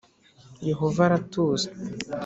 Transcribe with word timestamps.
Yehova 0.69 1.01
aratuzi 1.07 1.67